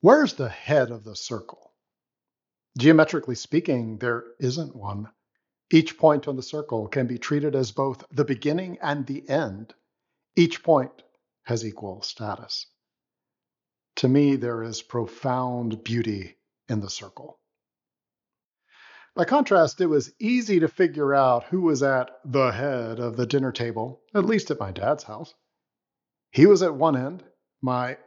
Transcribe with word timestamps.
Where's 0.00 0.34
the 0.34 0.48
head 0.48 0.90
of 0.90 1.02
the 1.02 1.16
circle? 1.16 1.72
Geometrically 2.78 3.34
speaking, 3.34 3.98
there 3.98 4.24
isn't 4.38 4.76
one. 4.76 5.08
Each 5.70 5.98
point 5.98 6.28
on 6.28 6.36
the 6.36 6.42
circle 6.42 6.86
can 6.86 7.08
be 7.08 7.18
treated 7.18 7.56
as 7.56 7.72
both 7.72 8.04
the 8.10 8.24
beginning 8.24 8.78
and 8.80 9.04
the 9.06 9.28
end. 9.28 9.74
Each 10.36 10.62
point 10.62 11.02
has 11.42 11.66
equal 11.66 12.02
status. 12.02 12.66
To 13.96 14.08
me, 14.08 14.36
there 14.36 14.62
is 14.62 14.82
profound 14.82 15.82
beauty 15.82 16.36
in 16.68 16.80
the 16.80 16.90
circle. 16.90 17.40
By 19.16 19.24
contrast, 19.24 19.80
it 19.80 19.86
was 19.86 20.12
easy 20.20 20.60
to 20.60 20.68
figure 20.68 21.12
out 21.12 21.42
who 21.44 21.62
was 21.62 21.82
at 21.82 22.10
the 22.24 22.52
head 22.52 23.00
of 23.00 23.16
the 23.16 23.26
dinner 23.26 23.50
table, 23.50 24.00
at 24.14 24.24
least 24.24 24.52
at 24.52 24.60
my 24.60 24.70
dad's 24.70 25.02
house. 25.02 25.34
He 26.30 26.46
was 26.46 26.62
at 26.62 26.74
one 26.74 26.96
end, 26.96 27.24
my 27.60 27.98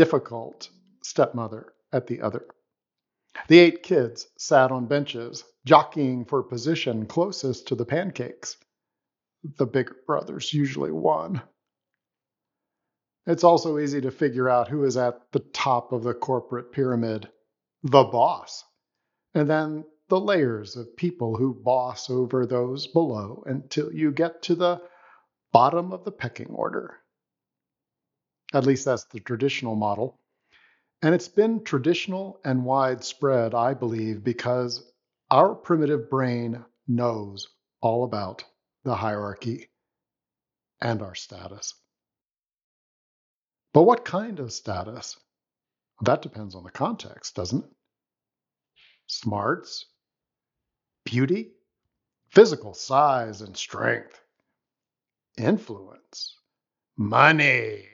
difficult 0.00 0.70
stepmother 1.02 1.74
at 1.92 2.06
the 2.06 2.22
other. 2.22 2.46
The 3.48 3.58
eight 3.58 3.82
kids 3.82 4.28
sat 4.38 4.72
on 4.72 4.86
benches, 4.86 5.44
jockeying 5.66 6.24
for 6.24 6.42
position 6.42 7.04
closest 7.04 7.68
to 7.68 7.74
the 7.74 7.84
pancakes. 7.84 8.56
The 9.58 9.66
bigger 9.66 9.96
brothers 10.06 10.54
usually 10.54 10.90
won. 10.90 11.42
It's 13.26 13.44
also 13.44 13.78
easy 13.78 14.00
to 14.00 14.10
figure 14.10 14.48
out 14.48 14.68
who 14.68 14.84
is 14.84 14.96
at 14.96 15.20
the 15.32 15.40
top 15.52 15.92
of 15.92 16.02
the 16.02 16.14
corporate 16.14 16.72
pyramid 16.72 17.28
the 17.82 18.04
boss. 18.04 18.64
And 19.34 19.50
then 19.50 19.84
the 20.08 20.18
layers 20.18 20.76
of 20.76 20.96
people 20.96 21.36
who 21.36 21.60
boss 21.62 22.08
over 22.08 22.46
those 22.46 22.86
below 22.86 23.42
until 23.44 23.92
you 23.92 24.12
get 24.12 24.44
to 24.44 24.54
the 24.54 24.80
bottom 25.52 25.92
of 25.92 26.04
the 26.04 26.12
pecking 26.12 26.54
order. 26.54 26.96
At 28.52 28.66
least 28.66 28.84
that's 28.84 29.04
the 29.04 29.20
traditional 29.20 29.76
model. 29.76 30.18
And 31.02 31.14
it's 31.14 31.28
been 31.28 31.64
traditional 31.64 32.40
and 32.44 32.64
widespread, 32.64 33.54
I 33.54 33.74
believe, 33.74 34.22
because 34.22 34.92
our 35.30 35.54
primitive 35.54 36.10
brain 36.10 36.64
knows 36.88 37.48
all 37.80 38.04
about 38.04 38.44
the 38.84 38.94
hierarchy 38.94 39.70
and 40.80 41.00
our 41.02 41.14
status. 41.14 41.74
But 43.72 43.84
what 43.84 44.04
kind 44.04 44.40
of 44.40 44.52
status? 44.52 45.16
That 46.02 46.22
depends 46.22 46.54
on 46.54 46.64
the 46.64 46.70
context, 46.70 47.36
doesn't 47.36 47.64
it? 47.64 47.70
Smarts, 49.06 49.86
beauty, 51.04 51.52
physical 52.30 52.74
size 52.74 53.42
and 53.42 53.56
strength, 53.56 54.20
influence, 55.36 56.36
money, 56.96 57.89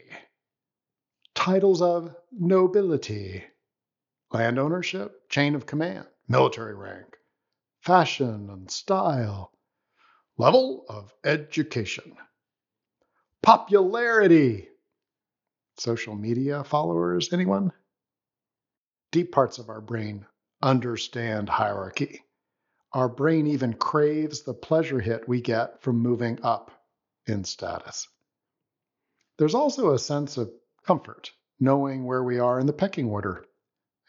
titles 1.46 1.80
of 1.80 2.12
nobility, 2.32 3.44
land 4.32 4.58
ownership, 4.58 5.30
chain 5.30 5.54
of 5.54 5.64
command, 5.64 6.04
military 6.26 6.74
rank, 6.74 7.06
fashion 7.78 8.50
and 8.50 8.68
style, 8.68 9.52
level 10.38 10.84
of 10.88 11.14
education, 11.24 12.16
popularity, 13.44 14.66
social 15.78 16.16
media 16.16 16.64
followers, 16.64 17.32
anyone? 17.32 17.70
Deep 19.12 19.30
parts 19.30 19.58
of 19.58 19.68
our 19.68 19.80
brain 19.80 20.26
understand 20.60 21.48
hierarchy. 21.48 22.24
Our 22.92 23.08
brain 23.08 23.46
even 23.46 23.72
craves 23.72 24.42
the 24.42 24.54
pleasure 24.54 24.98
hit 24.98 25.28
we 25.28 25.40
get 25.42 25.80
from 25.80 26.00
moving 26.00 26.40
up 26.42 26.72
in 27.28 27.44
status. 27.44 28.08
There's 29.38 29.54
also 29.54 29.92
a 29.94 29.98
sense 30.00 30.38
of 30.38 30.50
comfort 30.86 31.30
knowing 31.58 32.04
where 32.04 32.22
we 32.22 32.38
are 32.38 32.60
in 32.60 32.66
the 32.66 32.72
pecking 32.72 33.08
order 33.08 33.44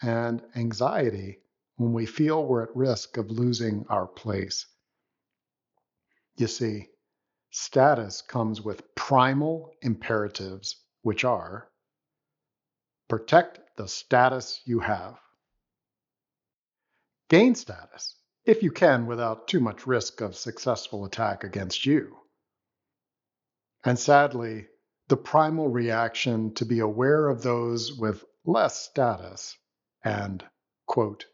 and 0.01 0.41
anxiety 0.55 1.39
when 1.77 1.93
we 1.93 2.05
feel 2.05 2.45
we're 2.45 2.63
at 2.63 2.75
risk 2.75 3.17
of 3.17 3.31
losing 3.31 3.85
our 3.89 4.05
place. 4.05 4.65
You 6.37 6.47
see, 6.47 6.89
status 7.51 8.21
comes 8.21 8.61
with 8.61 8.95
primal 8.95 9.71
imperatives, 9.81 10.75
which 11.01 11.23
are 11.23 11.69
protect 13.07 13.59
the 13.77 13.87
status 13.87 14.61
you 14.65 14.79
have. 14.79 15.17
Gain 17.29 17.55
status, 17.55 18.15
if 18.45 18.61
you 18.61 18.71
can 18.71 19.05
without 19.07 19.47
too 19.47 19.59
much 19.59 19.87
risk 19.87 20.21
of 20.21 20.35
successful 20.35 21.05
attack 21.05 21.43
against 21.43 21.85
you. 21.85 22.17
And 23.83 23.97
sadly, 23.97 24.67
the 25.07 25.17
primal 25.17 25.69
reaction 25.69 26.53
to 26.55 26.65
be 26.65 26.79
aware 26.79 27.27
of 27.27 27.41
those 27.41 27.93
with 27.93 28.23
less 28.45 28.81
status 28.81 29.57
and, 30.03 30.43
quote, 30.85 31.25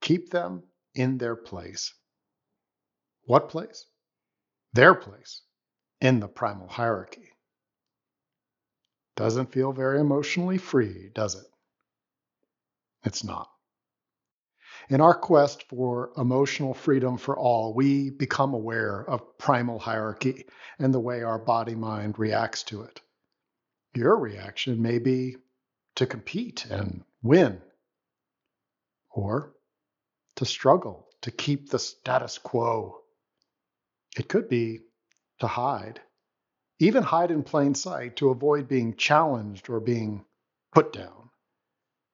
keep 0.00 0.30
them 0.30 0.62
in 0.94 1.18
their 1.18 1.36
place. 1.36 1.94
What 3.24 3.48
place? 3.48 3.86
Their 4.72 4.94
place 4.94 5.42
in 6.00 6.20
the 6.20 6.28
primal 6.28 6.68
hierarchy. 6.68 7.30
Doesn't 9.16 9.52
feel 9.52 9.72
very 9.72 10.00
emotionally 10.00 10.58
free, 10.58 11.10
does 11.14 11.34
it? 11.34 11.46
It's 13.04 13.24
not. 13.24 13.50
In 14.90 15.00
our 15.00 15.14
quest 15.14 15.68
for 15.68 16.10
emotional 16.16 16.74
freedom 16.74 17.16
for 17.16 17.38
all, 17.38 17.72
we 17.74 18.10
become 18.10 18.54
aware 18.54 19.08
of 19.08 19.38
primal 19.38 19.78
hierarchy 19.78 20.46
and 20.80 20.92
the 20.92 20.98
way 20.98 21.22
our 21.22 21.38
body 21.38 21.76
mind 21.76 22.18
reacts 22.18 22.64
to 22.64 22.82
it. 22.82 23.00
Your 23.94 24.18
reaction 24.18 24.82
may 24.82 24.98
be 24.98 25.36
to 25.94 26.06
compete 26.06 26.66
and 26.66 27.04
win, 27.22 27.62
or 29.10 29.54
to 30.34 30.44
struggle 30.44 31.06
to 31.20 31.30
keep 31.30 31.70
the 31.70 31.78
status 31.78 32.38
quo. 32.38 32.98
It 34.18 34.28
could 34.28 34.48
be 34.48 34.80
to 35.38 35.46
hide, 35.46 36.00
even 36.80 37.04
hide 37.04 37.30
in 37.30 37.44
plain 37.44 37.76
sight 37.76 38.16
to 38.16 38.30
avoid 38.30 38.66
being 38.66 38.96
challenged 38.96 39.70
or 39.70 39.78
being 39.78 40.24
put 40.72 40.92
down. 40.92 41.30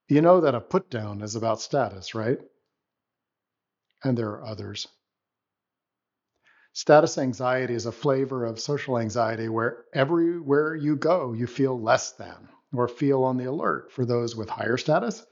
You 0.09 0.21
know 0.21 0.43
that 0.43 0.55
a 0.55 0.61
put 0.61 0.91
down 0.91 1.23
is 1.23 1.37
about 1.37 1.63
status, 1.63 2.15
right? 2.15 2.39
And 4.05 4.17
there 4.17 4.31
are 4.31 4.45
others. 4.45 4.89
Status 6.73 7.17
anxiety 7.17 7.73
is 7.73 7.87
a 7.87 7.93
flavor 7.93 8.45
of 8.45 8.61
social 8.61 8.99
anxiety 8.99 9.49
where 9.49 9.84
everywhere 9.95 10.75
you 10.75 10.97
go, 10.97 11.33
you 11.33 11.47
feel 11.47 11.81
less 11.81 12.12
than 12.12 12.49
or 12.73 12.87
feel 12.87 13.25
on 13.25 13.39
the 13.39 13.47
alert 13.47 13.91
for 13.91 14.05
those 14.05 14.37
with 14.37 14.51
higher 14.51 14.77
status 14.77 15.25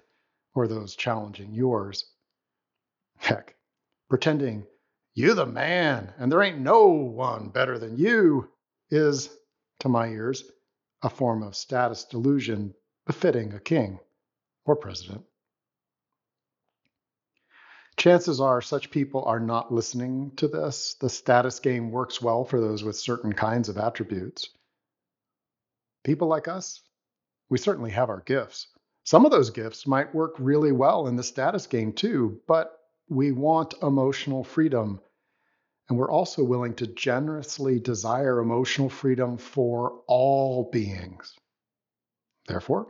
or 0.54 0.66
those 0.66 0.96
challenging 0.96 1.52
yours. 1.52 2.10
Heck, 3.18 3.54
pretending 4.08 4.66
you 5.14 5.34
the 5.34 5.46
man 5.46 6.14
and 6.18 6.32
there 6.32 6.42
ain't 6.42 6.60
no 6.60 6.86
one 6.88 7.50
better 7.50 7.78
than 7.78 7.98
you 7.98 8.48
is, 8.90 9.28
to 9.80 9.88
my 9.88 10.08
ears, 10.08 10.44
a 11.02 11.10
form 11.10 11.42
of 11.42 11.54
status 11.54 12.04
delusion 12.04 12.74
befitting 13.06 13.52
a 13.52 13.60
king 13.60 13.98
or 14.64 14.76
president. 14.76 15.24
Chances 17.96 18.40
are 18.40 18.60
such 18.60 18.90
people 18.90 19.24
are 19.24 19.40
not 19.40 19.72
listening 19.72 20.32
to 20.36 20.48
this. 20.48 20.94
The 21.00 21.08
status 21.08 21.60
game 21.60 21.90
works 21.90 22.20
well 22.20 22.44
for 22.44 22.60
those 22.60 22.82
with 22.82 22.96
certain 22.96 23.32
kinds 23.32 23.68
of 23.68 23.78
attributes. 23.78 24.50
People 26.02 26.28
like 26.28 26.48
us, 26.48 26.82
we 27.48 27.58
certainly 27.58 27.92
have 27.92 28.10
our 28.10 28.20
gifts. 28.20 28.66
Some 29.04 29.24
of 29.24 29.30
those 29.30 29.50
gifts 29.50 29.86
might 29.86 30.14
work 30.14 30.34
really 30.38 30.72
well 30.72 31.06
in 31.06 31.16
the 31.16 31.22
status 31.22 31.66
game 31.66 31.92
too, 31.92 32.40
but 32.48 32.78
we 33.08 33.32
want 33.32 33.74
emotional 33.82 34.42
freedom. 34.42 35.00
And 35.88 35.98
we're 35.98 36.10
also 36.10 36.42
willing 36.42 36.74
to 36.76 36.86
generously 36.86 37.78
desire 37.78 38.40
emotional 38.40 38.88
freedom 38.88 39.36
for 39.36 40.00
all 40.08 40.70
beings. 40.70 41.36
Therefore, 42.48 42.88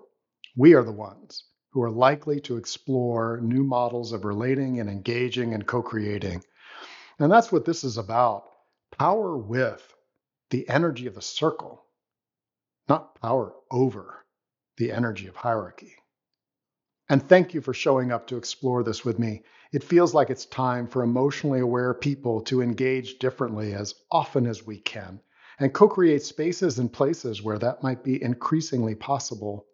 we 0.57 0.75
are 0.75 0.85
the 0.85 0.93
ones 0.93 1.45
who 1.75 1.83
are 1.83 1.91
likely 1.91 2.41
to 2.41 2.57
explore 2.57 3.41
new 3.43 3.65
models 3.65 4.13
of 4.13 4.25
relating 4.25 4.79
and 4.79 4.89
engaging 4.89 5.55
and 5.55 5.67
co 5.67 5.83
creating. 5.83 6.41
And 7.19 7.33
that's 7.33 7.51
what 7.51 7.65
this 7.65 7.83
is 7.83 7.99
about 7.99 8.45
power 8.93 9.37
with 9.37 9.93
the 10.51 10.69
energy 10.69 11.09
of 11.09 11.17
the 11.17 11.21
circle, 11.21 11.85
not 12.89 13.21
power 13.21 13.55
over 13.73 14.25
the 14.77 14.93
energy 14.93 15.27
of 15.27 15.35
hierarchy. 15.35 15.97
And 17.09 17.29
thank 17.29 17.55
you 17.55 17.61
for 17.61 17.75
showing 17.75 18.13
up 18.13 18.29
to 18.29 18.37
explore 18.37 18.85
this 18.85 19.05
with 19.05 19.19
me. 19.19 19.43
It 19.73 19.83
feels 19.83 20.15
like 20.15 20.31
it's 20.31 20.47
time 20.47 20.87
for 20.87 21.03
emotionally 21.03 21.59
aware 21.59 21.93
people 21.93 22.41
to 22.43 22.63
engage 22.63 23.19
differently 23.19 23.75
as 23.75 23.97
often 24.13 24.47
as 24.47 24.65
we 24.65 24.79
can 24.79 25.21
and 25.59 25.75
co 25.75 25.89
create 25.89 26.23
spaces 26.23 26.79
and 26.79 26.93
places 26.93 27.43
where 27.43 27.59
that 27.59 27.83
might 27.83 28.05
be 28.05 28.23
increasingly 28.23 28.95
possible 28.95 29.67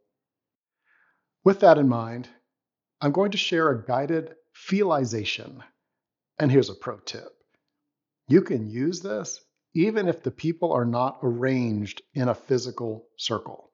with 1.45 1.61
that 1.61 1.79
in 1.79 1.89
mind, 1.89 2.29
I'm 3.01 3.13
going 3.13 3.31
to 3.31 3.39
share 3.39 3.71
a 3.71 3.85
guided 3.85 4.35
feelization. 4.55 5.63
And 6.39 6.51
here's 6.51 6.71
a 6.71 6.75
pro 6.75 6.99
tip 6.99 7.33
you 8.29 8.43
can 8.43 8.71
use 8.71 9.01
this 9.01 9.41
even 9.75 10.09
if 10.09 10.23
the 10.23 10.31
people 10.31 10.73
are 10.73 10.85
not 10.85 11.19
arranged 11.23 12.03
in 12.15 12.29
a 12.29 12.35
physical 12.35 13.07
circle. 13.17 13.71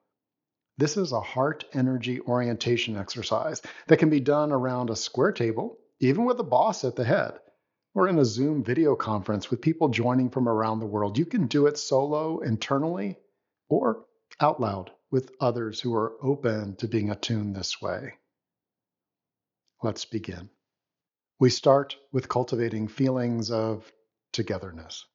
This 0.77 0.95
is 0.95 1.11
a 1.11 1.21
heart 1.21 1.65
energy 1.73 2.21
orientation 2.21 2.95
exercise 2.95 3.61
that 3.87 3.97
can 3.97 4.09
be 4.09 4.19
done 4.19 4.51
around 4.51 4.89
a 4.89 4.95
square 4.95 5.31
table, 5.31 5.77
even 5.99 6.25
with 6.25 6.39
a 6.39 6.43
boss 6.43 6.83
at 6.83 6.95
the 6.95 7.03
head, 7.03 7.33
or 7.95 8.07
in 8.07 8.19
a 8.19 8.25
Zoom 8.25 8.63
video 8.63 8.95
conference 8.95 9.49
with 9.49 9.61
people 9.61 9.89
joining 9.89 10.29
from 10.29 10.47
around 10.47 10.79
the 10.79 10.85
world. 10.85 11.17
You 11.17 11.25
can 11.25 11.47
do 11.47 11.65
it 11.65 11.79
solo 11.79 12.39
internally 12.39 13.17
or 13.69 14.05
out 14.39 14.61
loud 14.61 14.91
with 15.11 15.31
others 15.39 15.79
who 15.79 15.95
are 15.95 16.13
open 16.21 16.75
to 16.77 16.87
being 16.87 17.09
attuned 17.09 17.55
this 17.55 17.81
way. 17.81 18.13
Let's 19.81 20.05
begin. 20.05 20.49
We 21.39 21.49
start 21.49 21.95
with 22.11 22.29
cultivating 22.29 22.87
feelings 22.87 23.51
of 23.51 23.91
togetherness. 24.33 25.05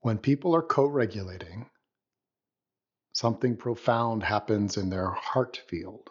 When 0.00 0.18
people 0.18 0.54
are 0.54 0.62
co 0.62 0.86
regulating, 0.86 1.70
something 3.12 3.56
profound 3.56 4.22
happens 4.22 4.76
in 4.76 4.90
their 4.90 5.10
heart 5.10 5.62
field. 5.68 6.10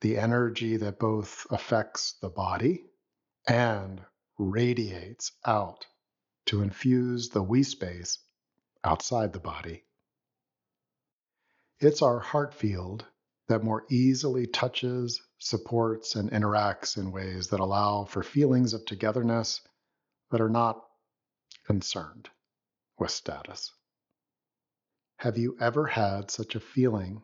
The 0.00 0.18
energy 0.18 0.76
that 0.78 0.98
both 0.98 1.46
affects 1.50 2.14
the 2.20 2.28
body 2.28 2.84
and 3.48 4.02
radiates 4.38 5.32
out 5.46 5.86
to 6.46 6.62
infuse 6.62 7.28
the 7.28 7.42
we 7.42 7.62
space 7.62 8.18
outside 8.82 9.32
the 9.32 9.40
body. 9.40 9.84
It's 11.80 12.02
our 12.02 12.18
heart 12.20 12.54
field 12.54 13.04
that 13.48 13.64
more 13.64 13.84
easily 13.90 14.46
touches, 14.46 15.20
supports, 15.38 16.14
and 16.14 16.30
interacts 16.30 16.96
in 16.96 17.12
ways 17.12 17.48
that 17.48 17.60
allow 17.60 18.04
for 18.04 18.22
feelings 18.22 18.72
of 18.72 18.84
togetherness 18.86 19.60
that 20.30 20.40
are 20.40 20.48
not 20.48 20.82
concerned 21.66 22.30
with 22.98 23.10
status. 23.10 23.72
Have 25.16 25.36
you 25.36 25.56
ever 25.60 25.86
had 25.86 26.30
such 26.30 26.54
a 26.54 26.60
feeling 26.60 27.22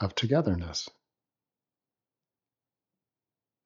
of 0.00 0.14
togetherness? 0.14 0.88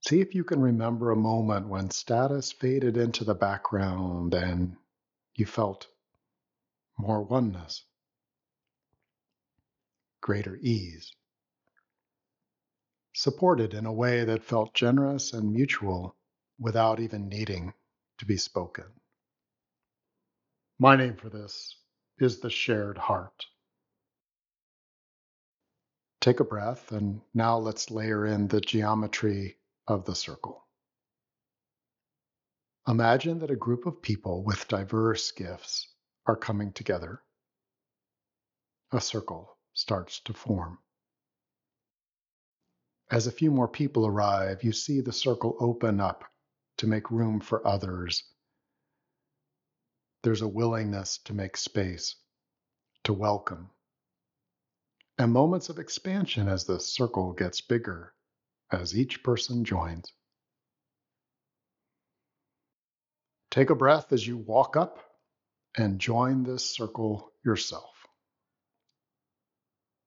See 0.07 0.21
if 0.21 0.35
you 0.35 0.45
can 0.45 0.61
remember 0.61 1.11
a 1.11 1.17
moment 1.17 1.69
when 1.69 1.91
status 1.91 2.53
faded 2.53 2.97
into 2.97 3.25
the 3.25 3.35
background 3.35 4.35
and 4.35 4.77
you 5.35 5.47
felt 5.47 5.87
more 6.99 7.23
oneness, 7.23 7.85
greater 10.25 10.57
ease, 10.63 11.13
supported 13.13 13.75
in 13.75 13.85
a 13.85 13.93
way 13.93 14.25
that 14.25 14.43
felt 14.43 14.73
generous 14.73 15.35
and 15.35 15.53
mutual 15.53 16.17
without 16.59 16.99
even 16.99 17.29
needing 17.29 17.75
to 18.17 18.25
be 18.25 18.39
spoken. 18.39 18.87
My 20.79 20.97
name 20.97 21.17
for 21.17 21.29
this 21.29 21.77
is 22.19 22.41
the 22.41 22.49
shared 22.49 22.97
heart. 22.97 23.45
Take 26.23 26.41
a 26.41 26.45
breath, 26.45 26.91
and 26.91 27.21
now 27.35 27.59
let's 27.59 27.91
layer 27.91 28.25
in 28.25 28.49
the 28.49 28.63
geometry 28.63 29.59
of 29.87 30.07
the 30.07 30.15
circle. 30.15 30.67
Imagine 32.89 33.41
that 33.41 33.51
a 33.51 33.57
group 33.57 33.85
of 33.85 34.01
people 34.01 34.43
with 34.43 34.69
diverse 34.69 35.33
gifts 35.33 35.87
are 36.25 36.37
coming 36.37 36.73
together. 36.73 37.21
A 38.91 39.03
circle 39.03 39.54
starts 39.75 40.21
to 40.21 40.33
form. 40.33 40.79
As 43.11 43.27
a 43.27 43.33
few 43.33 43.51
more 43.51 43.69
people 43.69 44.07
arrive, 44.07 44.65
you 44.65 44.73
see 44.73 45.01
the 45.01 45.13
circle 45.13 45.57
open 45.61 46.01
up 46.01 46.25
to 46.79 46.87
make 46.87 47.11
room 47.11 47.41
for 47.41 47.67
others. 47.67 48.25
There's 50.23 50.43
a 50.43 50.49
willingness 50.49 51.19
to 51.25 51.35
make 51.35 51.57
space, 51.57 52.17
to 53.05 53.13
welcome, 53.13 53.71
and 55.19 55.33
moments 55.33 55.69
of 55.69 55.79
expansion 55.79 56.49
as 56.49 56.65
the 56.65 56.81
circle 56.81 57.33
gets 57.35 57.61
bigger 57.61 58.15
as 58.73 58.97
each 58.97 59.23
person 59.23 59.65
joins. 59.65 60.13
Take 63.51 63.71
a 63.71 63.75
breath 63.77 64.13
as 64.13 64.27
you 64.27 64.37
walk 64.37 64.77
up 64.77 64.99
and 65.77 66.01
join 66.01 66.43
this 66.43 66.69
circle 66.69 67.33
yourself. 67.45 67.94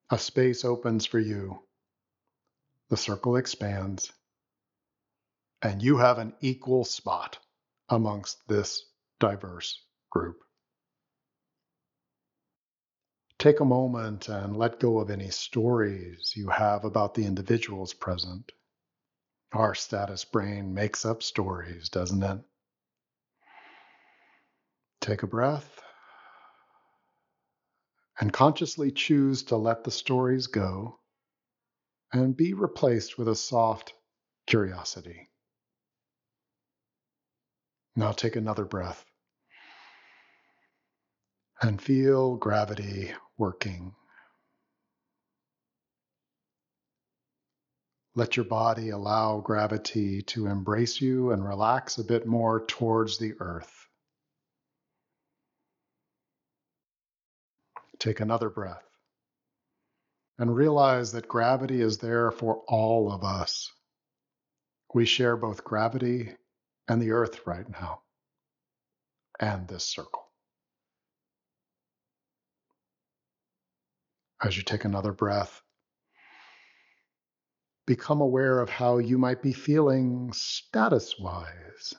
A 0.09 0.18
space 0.18 0.63
opens 0.63 1.06
for 1.06 1.19
you. 1.19 1.63
The 2.89 2.95
circle 2.95 3.36
expands, 3.36 4.13
and 5.62 5.83
you 5.83 5.98
have 5.98 6.18
an 6.18 6.33
equal 6.39 6.86
spot 6.86 7.39
amongst 7.89 8.48
this 8.48 8.86
diverse 9.19 9.83
group. 10.09 10.38
Take 13.38 13.59
a 13.59 13.65
moment 13.65 14.30
and 14.30 14.56
let 14.56 14.80
go 14.80 15.00
of 15.00 15.09
any 15.09 15.30
stories 15.30 16.33
you 16.36 16.48
have 16.50 16.86
about 16.86 17.13
the 17.13 17.25
individuals 17.25 17.94
present. 17.94 18.53
Our 19.51 19.75
status 19.75 20.24
brain 20.24 20.74
makes 20.74 21.06
up 21.06 21.21
stories, 21.21 21.89
doesn't 21.89 22.24
it? 22.24 22.39
Take 25.01 25.24
a 25.24 25.27
breath 25.27 25.76
and 28.19 28.34
consciously 28.34 28.92
choose 28.92 29.44
to 29.44 29.56
let 29.56 29.84
the 29.84 29.92
stories 29.92 30.48
go 30.48 31.00
and 32.12 32.36
be 32.36 32.54
replaced 32.54 33.18
with 33.18 33.28
a 33.28 33.36
soft 33.36 33.94
curiosity. 34.48 35.30
Now 37.96 38.12
take 38.12 38.36
another 38.36 38.66
breath 38.66 39.04
and 41.62 41.81
feel 41.81 42.36
gravity 42.36 43.12
working. 43.38 43.96
Let 48.16 48.36
your 48.36 48.46
body 48.46 48.90
allow 48.90 49.42
gravity 49.42 50.24
to 50.24 50.48
embrace 50.48 51.02
you 51.02 51.31
and 51.31 51.46
relax 51.46 51.98
a 51.98 52.04
bit 52.04 52.25
more 52.25 52.66
towards 52.66 53.20
the 53.20 53.34
earth. 53.40 53.87
Take 58.00 58.20
another 58.20 58.50
breath 58.50 58.84
and 60.38 60.56
realize 60.56 61.12
that 61.14 61.28
gravity 61.28 61.82
is 61.82 61.98
there 61.98 62.32
for 62.32 62.64
all 62.68 63.12
of 63.12 63.24
us. 63.24 63.72
We 64.94 65.06
share 65.06 65.36
both 65.36 65.64
gravity 65.64 66.32
and 66.88 67.02
the 67.02 67.12
earth 67.12 67.42
right 67.46 67.70
now, 67.70 68.02
and 69.40 69.68
this 69.68 69.84
circle. 69.84 70.28
as 74.44 74.56
you 74.56 74.64
take 74.64 74.86
another 74.86 75.12
breath. 75.12 75.62
Become 77.86 78.22
aware 78.22 78.60
of 78.60 78.70
how 78.70 78.98
you 78.98 79.18
might 79.18 79.42
be 79.42 79.54
feeling 79.54 80.32
status 80.34 81.16
wise. 81.20 81.94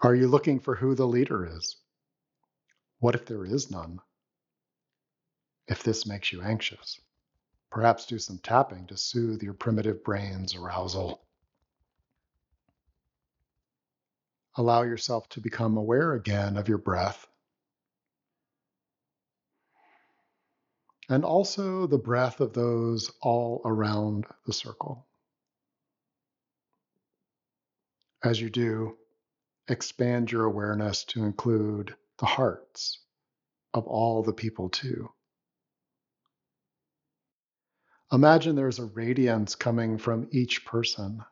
Are 0.00 0.14
you 0.14 0.28
looking 0.28 0.60
for 0.60 0.74
who 0.74 0.94
the 0.94 1.06
leader 1.06 1.46
is? 1.46 1.76
What 3.00 3.14
if 3.14 3.26
there 3.26 3.44
is 3.44 3.70
none? 3.70 4.00
If 5.68 5.82
this 5.82 6.06
makes 6.06 6.32
you 6.32 6.42
anxious, 6.42 7.00
perhaps 7.70 8.06
do 8.06 8.18
some 8.18 8.38
tapping 8.38 8.86
to 8.86 8.96
soothe 8.96 9.42
your 9.42 9.54
primitive 9.54 10.02
brain's 10.02 10.54
arousal. 10.54 11.20
Allow 14.56 14.82
yourself 14.82 15.28
to 15.30 15.40
become 15.40 15.76
aware 15.76 16.14
again 16.14 16.56
of 16.56 16.68
your 16.68 16.78
breath 16.78 17.26
and 21.08 21.24
also 21.24 21.86
the 21.86 21.98
breath 21.98 22.40
of 22.40 22.52
those 22.52 23.10
all 23.22 23.62
around 23.64 24.26
the 24.46 24.52
circle. 24.52 25.06
As 28.22 28.40
you 28.40 28.50
do, 28.50 28.96
expand 29.68 30.30
your 30.30 30.44
awareness 30.44 31.04
to 31.04 31.24
include 31.24 31.94
the 32.18 32.26
hearts 32.26 32.98
of 33.72 33.86
all 33.86 34.22
the 34.22 34.32
people 34.32 34.68
too. 34.68 35.10
Imagine 38.12 38.56
there's 38.56 38.78
a 38.78 38.86
radiance 38.86 39.54
coming 39.54 39.98
from 39.98 40.28
each 40.32 40.64
person, 40.64 41.24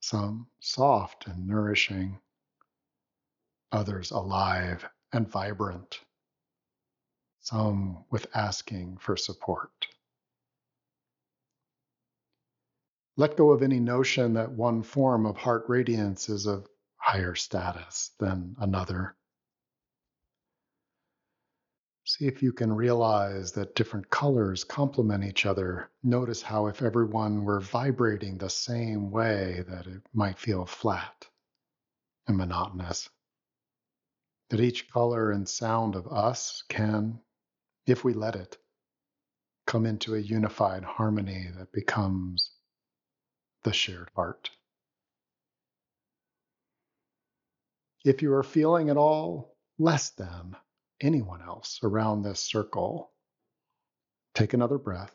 some 0.00 0.48
soft 0.60 1.26
and 1.26 1.46
nourishing, 1.46 2.18
others 3.72 4.10
alive 4.10 4.88
and 5.12 5.28
vibrant 5.28 6.00
some 7.44 8.04
with 8.10 8.26
asking 8.34 8.96
for 8.96 9.16
support. 9.18 9.86
Let 13.16 13.36
go 13.36 13.50
of 13.50 13.62
any 13.62 13.80
notion 13.80 14.34
that 14.34 14.50
one 14.50 14.82
form 14.82 15.26
of 15.26 15.36
heart 15.36 15.64
radiance 15.68 16.28
is 16.30 16.46
of 16.46 16.66
higher 16.96 17.34
status 17.34 18.12
than 18.18 18.56
another. 18.58 19.14
See 22.16 22.28
if 22.28 22.44
you 22.44 22.52
can 22.52 22.72
realize 22.72 23.50
that 23.54 23.74
different 23.74 24.08
colors 24.08 24.62
complement 24.62 25.24
each 25.24 25.46
other. 25.46 25.90
Notice 26.04 26.42
how, 26.42 26.68
if 26.68 26.80
everyone 26.80 27.42
were 27.42 27.58
vibrating 27.58 28.38
the 28.38 28.48
same 28.48 29.10
way, 29.10 29.64
that 29.66 29.88
it 29.88 30.00
might 30.12 30.38
feel 30.38 30.64
flat 30.64 31.26
and 32.28 32.36
monotonous. 32.36 33.10
That 34.50 34.60
each 34.60 34.88
color 34.92 35.32
and 35.32 35.48
sound 35.48 35.96
of 35.96 36.06
us 36.06 36.62
can 36.68 37.18
if 37.84 38.04
we 38.04 38.14
let 38.14 38.36
it, 38.36 38.58
come 39.66 39.84
into 39.84 40.14
a 40.14 40.20
unified 40.20 40.84
harmony 40.84 41.48
that 41.56 41.72
becomes 41.72 42.52
the 43.64 43.72
shared 43.72 44.12
heart. 44.14 44.50
If 48.04 48.22
you 48.22 48.32
are 48.34 48.44
feeling 48.44 48.88
at 48.88 48.96
all 48.96 49.56
less 49.80 50.10
than 50.10 50.54
anyone 51.00 51.42
else 51.42 51.80
around 51.82 52.22
this 52.22 52.40
circle, 52.40 53.10
take 54.34 54.54
another 54.54 54.78
breath 54.78 55.14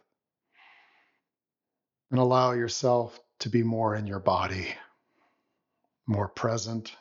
and 2.12 2.20
allow 2.20 2.54
yourself 2.54 3.20
to 3.40 3.50
be 3.50 3.64
more 3.64 3.96
in 3.96 4.08
your 4.08 4.20
body, 4.20 4.68
more 6.08 6.28
present, 6.28 6.96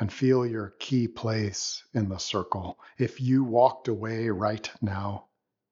and 0.00 0.12
feel 0.12 0.46
your 0.46 0.74
key 0.78 1.06
place 1.06 1.84
in 1.94 2.08
the 2.08 2.18
circle. 2.18 2.78
If 2.98 3.20
you 3.20 3.44
walked 3.44 3.88
away 3.88 4.28
right 4.30 4.68
now, 4.80 5.26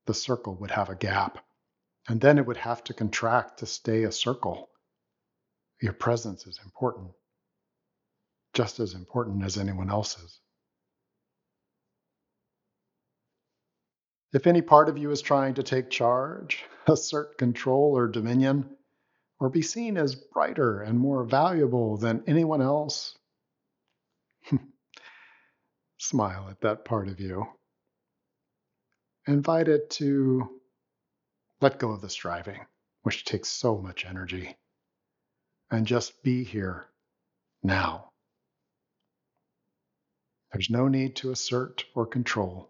the 0.07 0.15
circle 0.15 0.55
would 0.57 0.71
have 0.71 0.89
a 0.89 0.95
gap, 0.95 1.45
and 2.09 2.21
then 2.21 2.39
it 2.39 2.47
would 2.47 2.59
have 2.59 2.85
to 2.85 2.95
contract 2.95 3.59
to 3.59 3.67
stay 3.67 4.05
a 4.05 4.13
circle. 4.13 4.71
Your 5.81 5.95
presence 5.95 6.47
is 6.47 6.61
important 6.65 7.13
just 8.53 8.81
as 8.81 8.95
important 8.95 9.45
as 9.45 9.57
anyone 9.57 9.91
else's. 9.91 10.41
If 14.33 14.47
any 14.47 14.63
part 14.63 14.89
of 14.89 14.97
you 14.97 15.11
is 15.11 15.23
trying 15.23 15.55
to 15.55 15.63
take 15.63 15.91
charge, 15.91 16.65
assert 16.87 17.37
control 17.39 17.97
or 17.97 18.07
dominion, 18.07 18.77
or 19.41 19.49
be 19.49 19.63
seen 19.63 19.97
as 19.97 20.15
brighter 20.15 20.83
and 20.83 20.99
more 20.99 21.25
valuable 21.25 21.97
than 21.97 22.23
anyone 22.27 22.63
else, 22.63 23.17
smile 25.99 26.49
at 26.51 26.61
that 26.61 26.85
part 26.85 27.09
of 27.09 27.19
you. 27.19 27.47
Invite 29.27 29.69
it 29.69 29.91
to 29.91 30.61
let 31.61 31.79
go 31.79 31.91
of 31.91 32.01
the 32.01 32.09
striving, 32.09 32.61
which 33.03 33.25
takes 33.25 33.49
so 33.49 33.79
much 33.79 34.05
energy, 34.05 34.57
and 35.71 35.87
just 35.87 36.23
be 36.23 36.45
here 36.45 36.87
now. 37.63 38.11
There's 40.53 40.71
no 40.71 40.89
need 40.89 41.17
to 41.17 41.31
assert 41.31 41.85
or 41.95 42.07
control. 42.07 42.70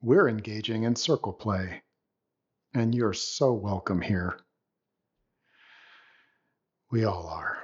We're 0.00 0.28
engaging 0.28 0.84
in 0.84 0.96
circle 0.96 1.32
play, 1.32 1.82
and 2.74 2.94
you're 2.94 3.12
so 3.12 3.52
welcome 3.52 4.00
here. 4.00 4.38
We 6.90 7.04
all 7.04 7.26
are. 7.28 7.58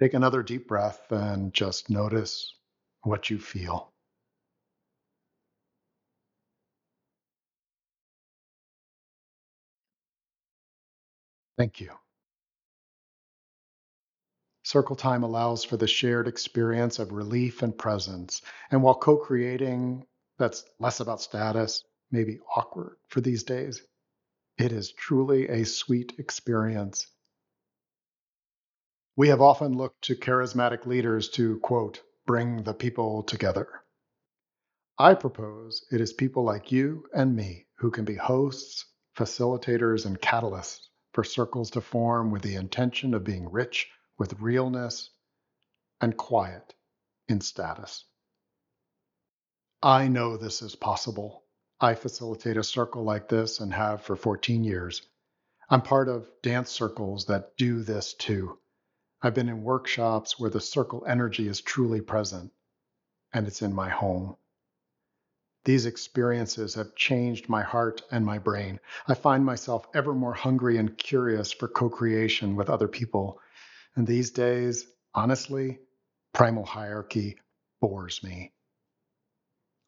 Take 0.00 0.14
another 0.14 0.42
deep 0.42 0.68
breath 0.68 1.10
and 1.10 1.52
just 1.54 1.90
notice 1.90 2.54
what 3.02 3.30
you 3.30 3.38
feel. 3.38 3.92
Thank 11.56 11.80
you. 11.80 11.90
Circle 14.66 14.96
time 14.96 15.24
allows 15.24 15.62
for 15.62 15.76
the 15.76 15.86
shared 15.86 16.26
experience 16.26 16.98
of 16.98 17.12
relief 17.12 17.62
and 17.62 17.76
presence. 17.76 18.40
And 18.70 18.82
while 18.82 18.94
co 18.94 19.18
creating, 19.18 20.06
that's 20.38 20.64
less 20.80 21.00
about 21.00 21.20
status, 21.20 21.84
maybe 22.10 22.40
awkward 22.56 22.96
for 23.08 23.20
these 23.20 23.42
days, 23.42 23.82
it 24.56 24.72
is 24.72 24.90
truly 24.92 25.48
a 25.48 25.66
sweet 25.66 26.14
experience. 26.18 27.06
We 29.16 29.28
have 29.28 29.42
often 29.42 29.76
looked 29.76 30.00
to 30.04 30.16
charismatic 30.16 30.86
leaders 30.86 31.28
to, 31.30 31.58
quote, 31.58 32.00
bring 32.26 32.62
the 32.62 32.72
people 32.72 33.22
together. 33.22 33.68
I 34.98 35.12
propose 35.12 35.84
it 35.92 36.00
is 36.00 36.14
people 36.14 36.42
like 36.42 36.72
you 36.72 37.04
and 37.12 37.36
me 37.36 37.66
who 37.74 37.90
can 37.90 38.06
be 38.06 38.14
hosts, 38.14 38.86
facilitators, 39.14 40.06
and 40.06 40.18
catalysts 40.18 40.88
for 41.12 41.22
circles 41.22 41.70
to 41.72 41.82
form 41.82 42.30
with 42.30 42.40
the 42.40 42.54
intention 42.54 43.12
of 43.12 43.24
being 43.24 43.50
rich 43.52 43.90
with 44.18 44.40
realness 44.40 45.10
and 46.00 46.16
quiet 46.16 46.74
in 47.28 47.40
status. 47.40 48.04
I 49.82 50.08
know 50.08 50.36
this 50.36 50.62
is 50.62 50.76
possible. 50.76 51.44
I 51.80 51.94
facilitate 51.94 52.56
a 52.56 52.64
circle 52.64 53.04
like 53.04 53.28
this 53.28 53.60
and 53.60 53.72
have 53.72 54.02
for 54.02 54.16
14 54.16 54.64
years. 54.64 55.02
I'm 55.68 55.82
part 55.82 56.08
of 56.08 56.30
dance 56.42 56.70
circles 56.70 57.26
that 57.26 57.56
do 57.56 57.82
this 57.82 58.14
too. 58.14 58.58
I've 59.22 59.34
been 59.34 59.48
in 59.48 59.62
workshops 59.62 60.38
where 60.38 60.50
the 60.50 60.60
circle 60.60 61.04
energy 61.06 61.48
is 61.48 61.60
truly 61.60 62.00
present, 62.00 62.52
and 63.32 63.46
it's 63.46 63.62
in 63.62 63.74
my 63.74 63.88
home. 63.88 64.36
These 65.64 65.86
experiences 65.86 66.74
have 66.74 66.94
changed 66.94 67.48
my 67.48 67.62
heart 67.62 68.02
and 68.10 68.24
my 68.24 68.38
brain. 68.38 68.80
I 69.08 69.14
find 69.14 69.44
myself 69.44 69.86
ever 69.94 70.14
more 70.14 70.34
hungry 70.34 70.76
and 70.76 70.96
curious 70.96 71.52
for 71.52 71.68
co 71.68 71.88
creation 71.88 72.54
with 72.54 72.68
other 72.68 72.88
people 72.88 73.40
and 73.96 74.06
these 74.06 74.30
days, 74.30 74.86
honestly, 75.14 75.78
primal 76.32 76.64
hierarchy 76.64 77.36
bores 77.80 78.22
me. 78.22 78.52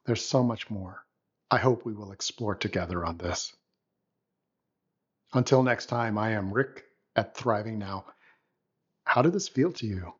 There's 0.04 0.24
so 0.24 0.42
much 0.42 0.70
more. 0.70 1.04
I 1.50 1.58
hope 1.58 1.84
we 1.84 1.94
will 1.94 2.12
explore 2.12 2.54
together 2.54 3.04
on 3.04 3.18
this. 3.18 3.54
Until 5.32 5.62
next 5.62 5.86
time, 5.86 6.18
I 6.18 6.32
am 6.32 6.52
Rick 6.52 6.84
at 7.16 7.36
Thriving 7.36 7.78
Now. 7.78 8.06
How 9.04 9.22
did 9.22 9.32
this 9.32 9.48
feel 9.48 9.72
to 9.72 9.86
you? 9.86 10.12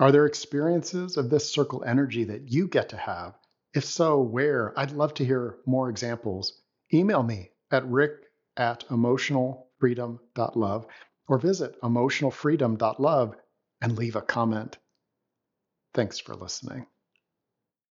Are 0.00 0.12
there 0.12 0.26
experiences 0.26 1.16
of 1.16 1.28
this 1.28 1.52
circle 1.52 1.82
energy 1.84 2.24
that 2.24 2.50
you 2.50 2.68
get 2.68 2.90
to 2.90 2.96
have? 2.96 3.34
If 3.74 3.84
so, 3.84 4.22
where? 4.22 4.72
I'd 4.78 4.92
love 4.92 5.14
to 5.14 5.24
hear 5.24 5.58
more 5.66 5.90
examples. 5.90 6.62
Email 6.92 7.22
me 7.22 7.50
at 7.70 7.86
rick 7.86 8.12
at 8.56 8.88
emotionalfreedom.love 8.88 10.86
or 11.28 11.38
visit 11.38 11.80
emotionalfreedom.love 11.82 13.36
and 13.80 13.98
leave 13.98 14.16
a 14.16 14.22
comment. 14.22 14.78
Thanks 15.94 16.18
for 16.18 16.34
listening. 16.34 16.86